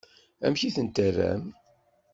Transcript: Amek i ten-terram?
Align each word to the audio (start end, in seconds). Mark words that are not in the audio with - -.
Amek 0.45 0.61
i 0.67 0.69
ten-terram? 0.75 1.43